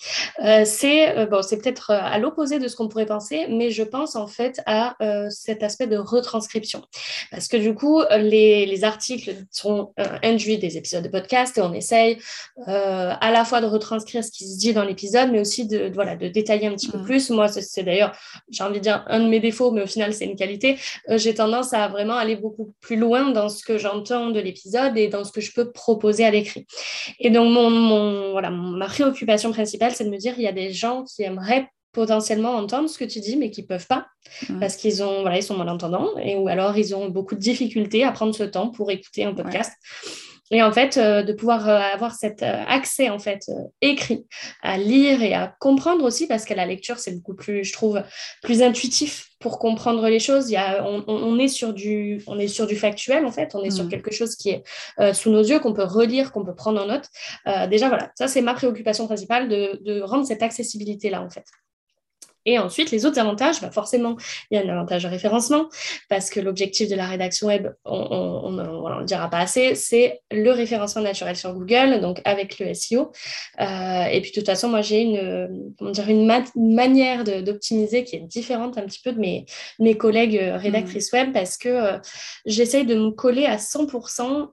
euh, 0.44 0.62
c'est 0.64 1.16
euh, 1.16 1.26
bon, 1.26 1.42
c'est 1.42 1.58
peut-être 1.58 1.90
euh, 1.90 1.98
à 2.00 2.18
l'opposé 2.18 2.58
de 2.58 2.68
ce 2.68 2.76
qu'on 2.76 2.88
pourrait 2.88 3.06
penser, 3.06 3.46
mais 3.48 3.70
je 3.70 3.82
pense 3.82 4.14
en 4.16 4.26
fait 4.26 4.60
à 4.66 4.94
cet 5.30 5.62
aspect 5.62 5.86
de 5.86 5.96
retranscription. 5.96 6.82
Parce 7.30 7.48
que 7.48 7.56
du 7.56 7.74
coup, 7.74 8.02
les, 8.18 8.66
les 8.66 8.84
articles 8.84 9.34
sont 9.50 9.92
induits 10.22 10.58
des 10.58 10.76
épisodes 10.76 11.02
de 11.02 11.08
podcast 11.08 11.56
et 11.58 11.60
on 11.60 11.72
essaye 11.72 12.18
à 12.66 13.30
la 13.30 13.44
fois 13.44 13.60
de 13.60 13.66
retranscrire 13.66 14.24
ce 14.24 14.30
qui 14.30 14.48
se 14.48 14.58
dit 14.58 14.72
dans 14.72 14.84
l'épisode, 14.84 15.30
mais 15.32 15.40
aussi 15.40 15.66
de, 15.66 15.90
voilà, 15.94 16.16
de 16.16 16.28
détailler 16.28 16.66
un 16.66 16.74
petit 16.74 16.88
peu 16.88 16.98
mm. 16.98 17.04
plus. 17.04 17.30
Moi, 17.30 17.48
c'est 17.48 17.82
d'ailleurs, 17.82 18.12
j'ai 18.50 18.64
envie 18.64 18.78
de 18.78 18.84
dire, 18.84 19.04
un 19.08 19.20
de 19.20 19.28
mes 19.28 19.40
défauts, 19.40 19.70
mais 19.70 19.82
au 19.82 19.86
final, 19.86 20.12
c'est 20.12 20.24
une 20.24 20.36
qualité. 20.36 20.78
j'ai 21.08 21.34
tendance 21.34 21.72
à 21.72 21.88
vraiment 21.88 22.16
aller 22.16 22.36
beaucoup 22.36 22.74
plus 22.80 22.96
loin 22.96 23.30
dans 23.30 23.48
ce 23.48 23.64
que 23.64 23.78
j'entends 23.78 24.30
de 24.30 24.40
l'épisode 24.40 24.96
et 24.96 25.05
dans 25.08 25.24
ce 25.24 25.32
que 25.32 25.40
je 25.40 25.52
peux 25.52 25.70
proposer 25.72 26.24
à 26.24 26.30
l'écrit. 26.30 26.66
Et 27.18 27.30
donc, 27.30 27.52
mon, 27.52 28.32
voilà, 28.32 28.50
ma 28.50 28.86
préoccupation 28.86 29.52
principale, 29.52 29.92
c'est 29.94 30.04
de 30.04 30.10
me 30.10 30.18
dire, 30.18 30.34
il 30.36 30.42
y 30.42 30.48
a 30.48 30.52
des 30.52 30.72
gens 30.72 31.04
qui 31.04 31.22
aimeraient 31.22 31.68
potentiellement 31.92 32.50
entendre 32.50 32.90
ce 32.90 32.98
que 32.98 33.04
tu 33.04 33.20
dis, 33.20 33.36
mais 33.36 33.50
qui 33.50 33.62
ne 33.62 33.66
peuvent 33.66 33.86
pas, 33.86 34.06
parce 34.60 34.76
qu'ils 34.76 35.02
ont, 35.02 35.22
voilà, 35.22 35.38
ils 35.38 35.42
sont 35.42 35.56
malentendants, 35.56 36.10
et, 36.18 36.36
ou 36.36 36.46
alors 36.46 36.76
ils 36.76 36.94
ont 36.94 37.08
beaucoup 37.08 37.34
de 37.34 37.40
difficultés 37.40 38.04
à 38.04 38.12
prendre 38.12 38.34
ce 38.34 38.42
temps 38.42 38.68
pour 38.68 38.90
écouter 38.90 39.24
un 39.24 39.32
podcast. 39.32 39.72
Et 40.52 40.62
en 40.62 40.70
fait, 40.70 40.96
euh, 40.96 41.22
de 41.22 41.32
pouvoir 41.32 41.68
euh, 41.68 41.76
avoir 41.76 42.14
cet 42.14 42.42
euh, 42.42 42.62
accès 42.68 43.10
en 43.10 43.18
fait 43.18 43.50
écrit 43.80 44.26
à 44.62 44.78
lire 44.78 45.22
et 45.22 45.34
à 45.34 45.54
comprendre 45.58 46.04
aussi, 46.04 46.26
parce 46.26 46.44
qu'à 46.44 46.54
la 46.54 46.66
lecture, 46.66 46.98
c'est 46.98 47.12
beaucoup 47.16 47.34
plus, 47.34 47.64
je 47.64 47.72
trouve, 47.72 48.02
plus 48.42 48.62
intuitif 48.62 49.28
pour 49.40 49.58
comprendre 49.58 50.08
les 50.08 50.20
choses. 50.20 50.48
Il 50.48 50.54
y 50.54 50.56
a, 50.56 50.84
on, 50.84 51.38
est 51.38 51.48
sur 51.48 51.74
du, 51.74 52.22
on 52.26 52.38
est 52.38 52.48
sur 52.48 52.66
du 52.66 52.76
factuel 52.76 53.26
en 53.26 53.32
fait. 53.32 53.54
On 53.54 53.62
est 53.62 53.70
sur 53.70 53.84
mmh. 53.84 53.88
quelque 53.88 54.10
chose 54.10 54.34
qui 54.36 54.50
est 54.50 55.12
sous 55.12 55.30
nos 55.30 55.42
yeux, 55.42 55.58
qu'on 55.58 55.74
peut 55.74 55.84
relire, 55.84 56.32
qu'on 56.32 56.44
peut 56.44 56.54
prendre 56.54 56.80
en 56.80 56.86
note. 56.86 57.08
déjà 57.68 57.88
voilà, 57.88 58.10
ça 58.16 58.28
c'est 58.28 58.40
ma 58.40 58.54
préoccupation 58.54 59.06
principale 59.06 59.48
de, 59.48 59.78
de 59.84 60.00
rendre 60.00 60.26
cette 60.26 60.42
accessibilité 60.42 61.10
là 61.10 61.22
en 61.22 61.28
fait. 61.28 61.44
Et 62.46 62.58
ensuite, 62.58 62.90
les 62.92 63.04
autres 63.04 63.18
avantages, 63.18 63.60
bah 63.60 63.70
forcément, 63.70 64.16
il 64.50 64.56
y 64.56 64.60
a 64.60 64.64
un 64.64 64.68
avantage 64.68 65.02
de 65.02 65.08
référencement, 65.08 65.68
parce 66.08 66.30
que 66.30 66.40
l'objectif 66.40 66.88
de 66.88 66.94
la 66.94 67.06
rédaction 67.06 67.48
web, 67.48 67.68
on 67.84 68.50
ne 68.52 68.62
le 69.00 69.04
dira 69.04 69.28
pas 69.28 69.38
assez, 69.38 69.74
c'est 69.74 70.20
le 70.30 70.50
référencement 70.52 71.02
naturel 71.02 71.36
sur 71.36 71.52
Google, 71.52 72.00
donc 72.00 72.20
avec 72.24 72.58
le 72.58 72.72
SEO. 72.72 73.10
Euh, 73.60 74.04
et 74.04 74.20
puis, 74.20 74.30
de 74.30 74.36
toute 74.36 74.46
façon, 74.46 74.68
moi, 74.68 74.80
j'ai 74.80 75.02
une, 75.02 75.66
manière 76.54 77.24
d'optimiser 77.24 78.04
qui 78.04 78.16
est 78.16 78.20
différente 78.20 78.78
un 78.78 78.82
petit 78.82 79.00
peu 79.02 79.12
de 79.12 79.18
mes, 79.18 79.96
collègues 79.96 80.38
euh, 80.38 80.56
rédactrices 80.56 81.12
web, 81.12 81.32
parce 81.32 81.56
que 81.56 81.68
euh, 81.68 81.98
j'essaye 82.44 82.86
de 82.86 82.94
me 82.94 83.10
coller 83.10 83.46
à 83.46 83.56
100% 83.56 84.50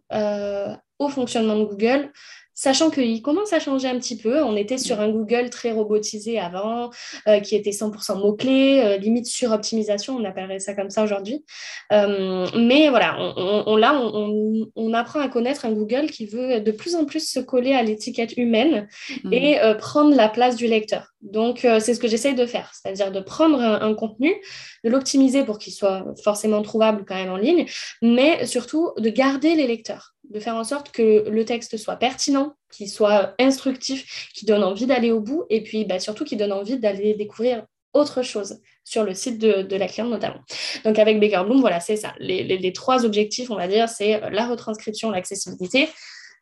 au 0.99 1.09
fonctionnement 1.09 1.57
de 1.57 1.65
Google 1.65 2.11
sachant 2.53 2.89
qu'il 2.89 3.21
commence 3.21 3.53
à 3.53 3.59
changer 3.59 3.87
un 3.87 3.97
petit 3.97 4.17
peu. 4.17 4.43
On 4.43 4.55
était 4.55 4.77
sur 4.77 4.99
un 4.99 5.09
Google 5.09 5.49
très 5.49 5.71
robotisé 5.71 6.39
avant, 6.39 6.91
euh, 7.27 7.39
qui 7.39 7.55
était 7.55 7.71
100% 7.71 8.19
mots-clés, 8.19 8.81
euh, 8.83 8.97
limite 8.97 9.25
sur 9.25 9.51
optimisation, 9.51 10.15
on 10.15 10.23
appellerait 10.23 10.59
ça 10.59 10.73
comme 10.73 10.89
ça 10.89 11.03
aujourd'hui. 11.03 11.45
Euh, 11.91 12.47
mais 12.55 12.89
voilà, 12.89 13.17
on, 13.37 13.75
là, 13.75 13.99
on, 14.03 14.93
apprend 14.93 15.21
à 15.21 15.27
connaître 15.27 15.65
un 15.65 15.71
Google 15.71 16.05
qui 16.05 16.27
veut 16.27 16.59
de 16.59 16.71
plus 16.71 16.95
en 16.95 17.05
plus 17.05 17.27
se 17.27 17.39
coller 17.39 17.73
à 17.73 17.81
l'étiquette 17.81 18.37
humaine 18.37 18.87
mmh. 19.23 19.33
et 19.33 19.59
prendre 19.79 20.15
la 20.15 20.29
place 20.29 20.55
du 20.55 20.67
lecteur. 20.67 21.12
Donc, 21.23 21.59
c'est 21.61 21.93
ce 21.93 21.99
que 21.99 22.07
j'essaye 22.07 22.35
de 22.35 22.45
faire, 22.45 22.71
c'est-à-dire 22.73 23.11
de 23.11 23.21
prendre 23.21 23.59
un 23.61 23.93
contenu, 23.95 24.35
de 24.83 24.89
l'optimiser 24.89 25.43
pour 25.45 25.57
qu'il 25.57 25.71
soit 25.73 26.05
forcément 26.21 26.61
trouvable 26.61 27.05
quand 27.07 27.15
même 27.15 27.31
en 27.31 27.37
ligne, 27.37 27.65
mais 28.01 28.45
surtout 28.45 28.91
de 28.97 29.09
garder 29.09 29.55
les 29.55 29.65
lecteurs 29.65 30.13
de 30.29 30.39
faire 30.39 30.55
en 30.55 30.63
sorte 30.63 30.91
que 30.91 31.29
le 31.29 31.45
texte 31.45 31.77
soit 31.77 31.95
pertinent, 31.95 32.53
qu'il 32.71 32.89
soit 32.89 33.35
instructif, 33.39 34.29
qu'il 34.33 34.47
donne 34.47 34.63
envie 34.63 34.85
d'aller 34.85 35.11
au 35.11 35.19
bout, 35.19 35.45
et 35.49 35.61
puis 35.61 35.85
bah, 35.85 35.99
surtout 35.99 36.23
qu'il 36.25 36.37
donne 36.37 36.51
envie 36.51 36.79
d'aller 36.79 37.13
découvrir 37.13 37.65
autre 37.93 38.23
chose 38.23 38.59
sur 38.83 39.03
le 39.03 39.13
site 39.13 39.37
de, 39.37 39.75
la 39.75 39.87
cliente 39.87 40.09
notamment. 40.09 40.39
Donc 40.83 40.97
avec 40.97 41.19
Baker 41.19 41.43
Bloom, 41.45 41.61
voilà, 41.61 41.79
c'est 41.79 41.95
ça. 41.95 42.13
Les, 42.19 42.73
trois 42.73 43.05
objectifs, 43.05 43.51
on 43.51 43.55
va 43.55 43.67
dire, 43.67 43.87
c'est 43.87 44.19
la 44.31 44.47
retranscription, 44.47 45.11
l'accessibilité, 45.11 45.87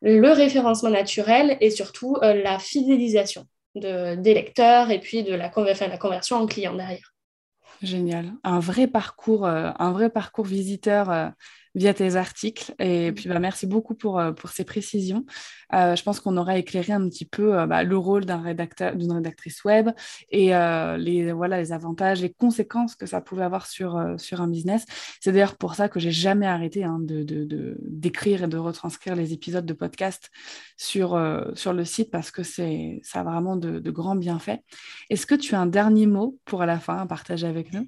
le 0.01 0.31
référencement 0.31 0.89
naturel 0.89 1.57
et 1.59 1.69
surtout 1.69 2.15
euh, 2.23 2.41
la 2.41 2.57
fidélisation 2.57 3.45
de, 3.75 4.15
des 4.15 4.33
lecteurs 4.33 4.91
et 4.91 4.99
puis 4.99 5.23
de 5.23 5.33
la, 5.33 5.51
la 5.55 5.97
conversion 5.97 6.37
en 6.37 6.45
client 6.45 6.75
derrière. 6.75 7.10
Génial. 7.81 8.33
Un 8.43 8.59
vrai 8.59 8.85
parcours, 8.85 9.47
euh, 9.47 9.71
un 9.79 9.91
vrai 9.91 10.11
parcours 10.11 10.45
visiteur 10.45 11.09
euh, 11.09 11.29
via 11.73 11.95
tes 11.95 12.15
articles. 12.15 12.75
Et 12.77 13.09
mmh. 13.09 13.13
puis, 13.15 13.29
bah, 13.29 13.39
merci 13.39 13.65
beaucoup 13.65 13.95
pour, 13.95 14.19
euh, 14.19 14.33
pour 14.33 14.51
ces 14.51 14.65
précisions. 14.65 15.25
Je 15.73 16.03
pense 16.03 16.19
qu'on 16.19 16.35
aura 16.35 16.57
éclairé 16.57 16.91
un 16.91 17.07
petit 17.07 17.23
peu 17.23 17.65
bah, 17.65 17.83
le 17.83 17.97
rôle 17.97 18.25
d'un 18.25 18.41
rédacteur, 18.41 18.93
d'une 18.93 19.13
rédactrice 19.13 19.63
web 19.63 19.89
et 20.29 20.47
les, 20.49 21.31
voilà, 21.31 21.61
les 21.61 21.71
avantages, 21.71 22.21
les 22.21 22.33
conséquences 22.33 22.93
que 22.93 23.05
ça 23.05 23.21
pouvait 23.21 23.45
avoir 23.45 23.67
sur, 23.67 24.15
sur 24.17 24.41
un 24.41 24.49
business. 24.49 24.83
C'est 25.21 25.31
d'ailleurs 25.31 25.55
pour 25.55 25.75
ça 25.75 25.87
que 25.87 25.97
j'ai 25.97 26.11
jamais 26.11 26.45
arrêté 26.45 26.83
hein, 26.83 26.97
de, 26.99 27.23
de, 27.23 27.77
d'écrire 27.79 28.43
et 28.43 28.47
de 28.49 28.57
retranscrire 28.57 29.15
les 29.15 29.31
épisodes 29.31 29.65
de 29.65 29.71
podcast 29.71 30.29
sur, 30.75 31.17
sur 31.53 31.71
le 31.71 31.85
site 31.85 32.11
parce 32.11 32.31
que 32.31 32.43
c'est, 32.43 32.99
ça 33.01 33.21
a 33.21 33.23
vraiment 33.23 33.55
de, 33.55 33.79
de 33.79 33.91
grands 33.91 34.17
bienfaits. 34.17 34.59
Est-ce 35.09 35.25
que 35.25 35.35
tu 35.35 35.55
as 35.55 35.61
un 35.61 35.67
dernier 35.67 36.05
mot 36.05 36.37
pour 36.43 36.63
à 36.63 36.65
la 36.65 36.79
fin 36.79 36.97
à 36.97 37.05
partager 37.05 37.47
avec 37.47 37.70
nous 37.71 37.87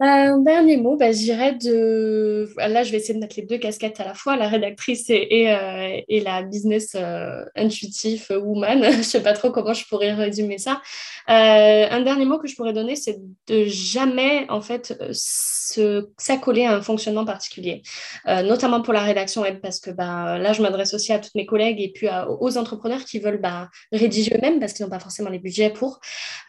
un 0.00 0.38
dernier 0.38 0.76
mot, 0.76 0.96
bah, 0.96 1.10
j'irais 1.10 1.54
de. 1.54 2.48
Là, 2.56 2.84
je 2.84 2.92
vais 2.92 2.98
essayer 2.98 3.14
de 3.14 3.18
mettre 3.18 3.34
les 3.36 3.42
deux 3.44 3.58
casquettes 3.58 3.98
à 3.98 4.04
la 4.04 4.14
fois, 4.14 4.36
la 4.36 4.48
rédactrice 4.48 5.10
et, 5.10 5.26
et, 5.28 5.52
euh, 5.52 6.00
la 6.22 6.42
business 6.42 6.94
euh, 6.94 7.44
intuitive 7.56 8.26
woman. 8.30 8.82
je 8.92 8.98
ne 8.98 9.02
sais 9.02 9.22
pas 9.22 9.32
trop 9.32 9.50
comment 9.50 9.74
je 9.74 9.84
pourrais 9.86 10.12
résumer 10.12 10.58
ça. 10.58 10.80
Euh, 11.28 11.88
un 11.90 12.00
dernier 12.02 12.26
mot 12.26 12.38
que 12.38 12.46
je 12.46 12.54
pourrais 12.54 12.72
donner, 12.72 12.94
c'est 12.94 13.18
de 13.48 13.64
jamais, 13.64 14.46
en 14.50 14.60
fait, 14.60 14.96
s'accoler 15.12 16.64
à 16.64 16.76
un 16.76 16.80
fonctionnement 16.80 17.24
particulier, 17.24 17.82
notamment 18.26 18.82
pour 18.82 18.92
la 18.92 19.02
rédaction 19.02 19.42
web, 19.42 19.58
parce 19.60 19.80
que 19.80 19.90
bah, 19.90 20.38
là, 20.38 20.52
je 20.52 20.62
m'adresse 20.62 20.94
aussi 20.94 21.12
à 21.12 21.18
toutes 21.18 21.34
mes 21.34 21.46
collègues 21.46 21.80
et 21.80 21.90
puis 21.92 22.08
aux 22.40 22.56
entrepreneurs 22.56 23.04
qui 23.04 23.18
veulent 23.18 23.40
bah, 23.40 23.68
rédiger 23.92 24.36
eux-mêmes 24.36 24.60
parce 24.60 24.72
qu'ils 24.72 24.84
n'ont 24.86 24.90
pas 24.90 25.00
forcément 25.00 25.30
les 25.30 25.38
budgets 25.40 25.70
pour, 25.70 26.00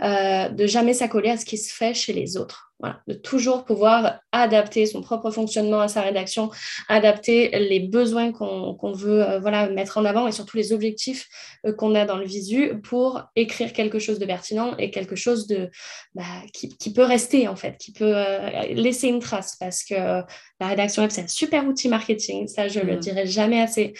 de 0.01 0.67
jamais 0.67 0.93
s'accoler 0.93 1.31
à 1.31 1.37
ce 1.37 1.45
qui 1.45 1.57
se 1.57 1.73
fait 1.73 1.93
chez 1.93 2.13
les 2.13 2.37
autres 2.37 2.68
de 3.07 3.13
toujours 3.13 3.65
pouvoir 3.65 4.19
adapter 4.31 4.85
son 4.85 5.01
propre 5.01 5.31
fonctionnement 5.31 5.81
à 5.81 5.87
sa 5.87 6.01
rédaction, 6.01 6.49
adapter 6.87 7.49
les 7.59 7.81
besoins 7.81 8.31
qu'on 8.31 8.91
veut 8.93 9.21
euh, 9.21 9.39
voilà, 9.39 9.69
mettre 9.69 9.97
en 9.97 10.05
avant 10.05 10.27
et 10.27 10.31
surtout 10.31 10.55
les 10.55 10.71
objectifs 10.71 11.27
euh, 11.65 11.73
qu'on 11.73 11.93
a 11.95 12.05
dans 12.05 12.17
le 12.17 12.25
visu 12.25 12.79
pour 12.81 13.23
écrire 13.35 13.73
quelque 13.73 13.99
chose 13.99 14.19
de 14.19 14.25
pertinent 14.25 14.77
et 14.77 14.91
quelque 14.91 15.15
chose 15.15 15.47
de, 15.47 15.69
bah, 16.15 16.23
qui, 16.53 16.93
peut 16.93 17.03
rester 17.03 17.47
en 17.47 17.55
fait, 17.55 17.77
qui 17.77 17.91
peut 17.91 18.15
euh, 18.15 18.63
laisser 18.73 19.07
une 19.07 19.19
trace 19.19 19.57
parce 19.59 19.83
que 19.83 19.95
la 19.95 20.67
rédaction 20.67 21.01
web, 21.01 21.11
c'est 21.11 21.23
un 21.23 21.27
super 21.27 21.67
outil 21.67 21.89
marketing, 21.89 22.47
ça 22.47 22.67
je 22.67 22.79
le 22.79 22.95
mm. 22.95 22.99
dirai 22.99 23.27
jamais 23.27 23.61
assez. 23.61 23.93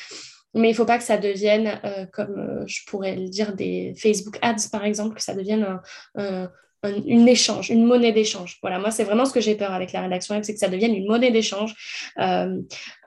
Mais 0.55 0.69
il 0.69 0.71
ne 0.71 0.77
faut 0.77 0.86
pas 0.86 0.98
que 0.98 1.03
ça 1.03 1.17
devienne, 1.17 1.79
comme 2.12 2.63
je 2.65 2.79
pourrais 2.88 3.15
le 3.15 3.29
dire, 3.29 3.53
des 3.53 3.93
Facebook 3.95 4.39
Ads, 4.41 4.69
par 4.71 4.83
exemple, 4.83 5.15
que 5.15 5.21
ça 5.21 5.36
devienne 5.36 5.79
un, 6.15 6.50
une 6.83 7.27
échange, 7.27 7.69
une 7.69 7.86
monnaie 7.86 8.12
d'échange. 8.12 8.57
Voilà, 8.62 8.79
moi, 8.79 8.91
c'est 8.91 9.03
vraiment 9.03 9.25
ce 9.25 9.33
que 9.33 9.41
j'ai 9.41 9.55
peur 9.55 9.74
avec 9.74 9.91
la 9.91 10.01
rédaction 10.01 10.36
web, 10.36 10.43
c'est 10.43 10.53
que 10.53 10.59
ça 10.59 10.69
devienne 10.69 10.95
une 10.95 11.07
monnaie 11.07 11.31
d'échange, 11.31 11.75
euh, 12.19 12.57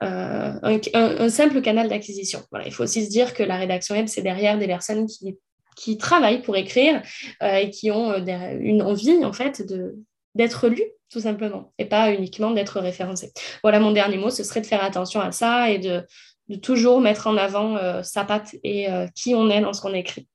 euh, 0.03 0.79
un, 0.93 1.29
simple 1.29 1.61
canal 1.61 1.89
d'acquisition. 1.89 2.43
Voilà, 2.51 2.67
il 2.67 2.73
faut 2.73 2.83
aussi 2.83 3.05
se 3.05 3.09
dire 3.09 3.33
que 3.33 3.43
la 3.43 3.57
rédaction 3.57 3.95
web, 3.95 4.07
c'est 4.07 4.21
derrière 4.21 4.57
des 4.57 4.67
personnes 4.67 5.07
qui, 5.07 5.37
qui 5.75 5.97
travaillent 5.97 6.41
pour 6.41 6.55
écrire 6.55 7.01
euh, 7.41 7.55
et 7.55 7.69
qui 7.69 7.89
ont 7.89 8.13
une 8.15 8.81
envie, 8.81 9.23
en 9.25 9.33
fait, 9.33 9.65
de 9.65 9.95
d'être 10.35 10.67
lues, 10.67 10.89
tout 11.11 11.19
simplement, 11.19 11.73
et 11.77 11.85
pas 11.85 12.11
uniquement 12.11 12.49
d'être 12.49 12.79
référencées. 12.79 13.31
Voilà, 13.61 13.79
mon 13.79 13.91
dernier 13.91 14.17
mot, 14.17 14.31
ce 14.31 14.43
serait 14.43 14.61
de 14.61 14.65
faire 14.65 14.83
attention 14.83 15.21
à 15.21 15.31
ça 15.31 15.69
et 15.69 15.77
de, 15.77 16.01
de 16.49 16.55
toujours 16.55 17.01
mettre 17.01 17.27
en 17.27 17.37
avant 17.37 17.77
sa 18.01 18.25
patte 18.25 18.55
et 18.63 18.87
qui 19.13 19.35
on 19.35 19.47
est 19.51 19.61
dans 19.61 19.73
ce 19.73 19.81
qu'on 19.81 19.93
écrit. 19.93 20.27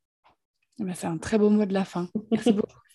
Eh 0.79 0.85
ben, 0.85 0.95
c'est 0.95 1.09
un 1.09 1.19
très 1.19 1.37
beau 1.37 1.51
mot 1.51 1.67
de 1.67 1.75
la 1.75 1.85
fin. 1.85 2.09
Merci 2.31 2.53
beaucoup. 2.53 2.77